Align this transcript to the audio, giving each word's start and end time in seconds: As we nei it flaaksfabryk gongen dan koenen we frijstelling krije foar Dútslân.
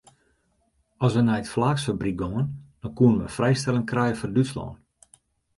As 1.05 1.11
we 1.15 1.21
nei 1.25 1.39
it 1.43 1.51
flaaksfabryk 1.53 2.17
gongen 2.21 2.47
dan 2.81 2.95
koenen 2.97 3.21
we 3.23 3.35
frijstelling 3.37 3.87
krije 3.91 4.17
foar 4.19 4.33
Dútslân. 4.35 4.71